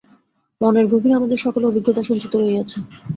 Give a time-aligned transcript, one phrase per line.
[0.61, 2.77] মনের গভীরে আমাদের সকল অভিজ্ঞতা সঞ্চিত রহিয়াছে।